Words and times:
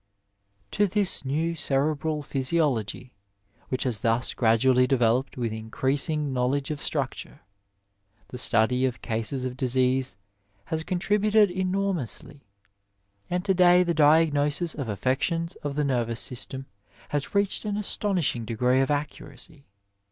To 0.71 0.87
this 0.87 1.23
new 1.23 1.53
cerebral 1.55 2.23
physiology, 2.23 3.13
which 3.69 3.83
has 3.83 3.99
thus 3.99 4.33
grad 4.33 4.61
ually 4.61 4.87
developed 4.87 5.37
with 5.37 5.53
increasing 5.53 6.33
knowledge 6.33 6.71
of 6.71 6.81
structure, 6.81 7.41
the 8.29 8.39
study 8.39 8.83
of 8.87 9.03
cases 9.03 9.45
of 9.45 9.55
disease 9.55 10.17
has 10.65 10.83
contributed 10.83 11.51
enormously, 11.51 12.41
and 13.29 13.45
to 13.45 13.53
day 13.53 13.83
the 13.83 13.93
diagnosis 13.93 14.73
of 14.73 14.89
affections 14.89 15.53
of 15.57 15.75
the 15.75 15.83
nervous 15.85 16.19
system 16.19 16.65
has 17.09 17.35
reached 17.35 17.63
an 17.63 17.77
astonishing 17.77 18.43
degree 18.43 18.81
of 18.81 18.89
accuracy. 18.89 19.67